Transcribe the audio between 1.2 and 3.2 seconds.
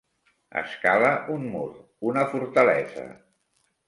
un mur, una fortalesa.